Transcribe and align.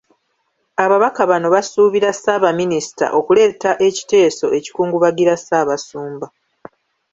Ababaka 0.83 1.21
bano 1.31 1.47
basuubira 1.55 2.09
Ssaabaminisita 2.15 3.05
okuleeta 3.19 3.71
ekiteeso 3.87 4.45
ekikungubagira 4.57 5.33
Ssaabasumba. 5.39 6.27